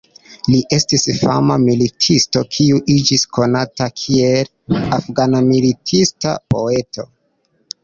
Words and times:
Li 0.51 0.59
estis 0.77 1.03
fama 1.17 1.57
militisto 1.63 2.43
kiu 2.55 2.79
iĝis 2.95 3.27
konata 3.39 3.89
kiel 4.01 4.51
"Afgana 4.99 5.45
militista 5.53 6.37
poeto". 6.57 7.09